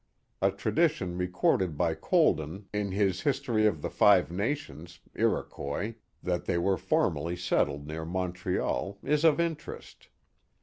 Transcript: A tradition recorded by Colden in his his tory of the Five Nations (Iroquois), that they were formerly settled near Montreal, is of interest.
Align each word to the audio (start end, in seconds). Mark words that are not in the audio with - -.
A 0.41 0.49
tradition 0.49 1.15
recorded 1.15 1.77
by 1.77 1.93
Colden 1.93 2.65
in 2.73 2.89
his 2.91 3.21
his 3.21 3.39
tory 3.39 3.67
of 3.67 3.83
the 3.83 3.89
Five 3.91 4.31
Nations 4.31 4.99
(Iroquois), 5.13 5.93
that 6.23 6.45
they 6.45 6.57
were 6.57 6.75
formerly 6.77 7.35
settled 7.35 7.85
near 7.85 8.03
Montreal, 8.03 8.97
is 9.03 9.23
of 9.23 9.39
interest. 9.39 10.07